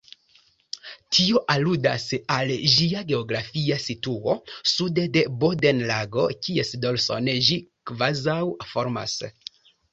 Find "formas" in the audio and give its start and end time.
8.75-9.19